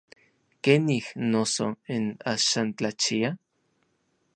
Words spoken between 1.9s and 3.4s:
n axan tlachia?